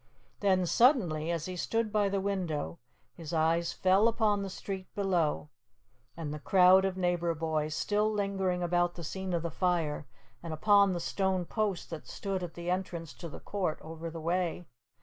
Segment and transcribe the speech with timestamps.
[0.39, 2.79] Then suddenly, as he stood by the window,
[3.13, 5.49] his eyes fell upon the street below
[6.17, 10.07] and the crowd of neighbor boys still lingering about the scene of the fire,
[10.41, 14.19] and upon the stone post that stood at the entrance to the court over the
[14.19, 14.65] way.